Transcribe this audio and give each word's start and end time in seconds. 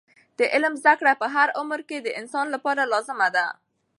د 0.37 0.39
علم 0.53 0.73
زده 0.81 0.93
کړه 0.99 1.13
په 1.21 1.27
هر 1.35 1.47
عمر 1.59 1.79
کې 1.89 1.97
د 2.01 2.07
انسان 2.19 2.47
لپاره 2.55 2.89
لازمه 2.93 3.27
ده. 3.35 3.47